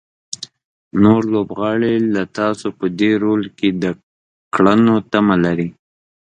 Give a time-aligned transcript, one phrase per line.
[1.03, 3.85] نور لوبغاړي له تاسو په دې رول کې د
[4.53, 5.69] کړنو تمه لري.